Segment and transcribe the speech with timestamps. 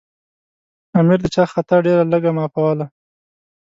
[0.99, 2.85] امیر د چا خطا ډېره لږه معافوله.